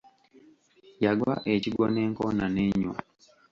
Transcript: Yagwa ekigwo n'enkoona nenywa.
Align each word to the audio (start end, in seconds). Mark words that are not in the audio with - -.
Yagwa 1.03 1.33
ekigwo 1.53 1.85
n'enkoona 1.89 2.45
nenywa. 2.55 2.95